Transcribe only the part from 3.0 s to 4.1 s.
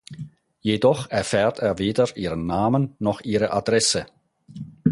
ihre Adresse.